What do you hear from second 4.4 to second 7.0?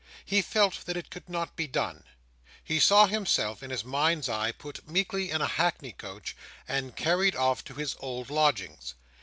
put meekly in a hackney coach, and